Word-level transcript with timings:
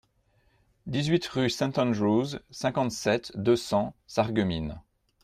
dix-huit 0.87 1.23
rue 1.27 1.51
St 1.51 1.77
Andrews, 1.77 2.39
cinquante-sept, 2.49 3.37
deux 3.37 3.55
cents, 3.55 3.93
Sarreguemines 4.07 4.81